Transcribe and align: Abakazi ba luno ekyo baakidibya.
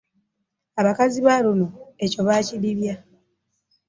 Abakazi 0.81 1.19
ba 1.27 1.35
luno 1.43 1.67
ekyo 2.05 2.19
baakidibya. 2.27 2.95